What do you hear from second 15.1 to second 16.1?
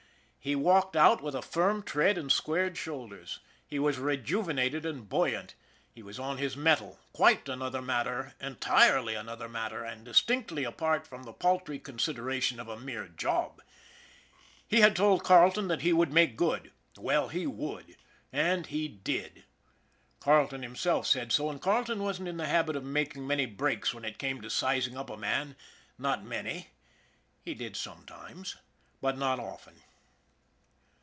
Carle ton that he